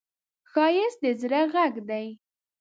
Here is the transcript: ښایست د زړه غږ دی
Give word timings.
ښایست 0.51 0.99
د 1.03 1.05
زړه 1.21 1.41
غږ 1.53 1.73
دی 1.89 2.07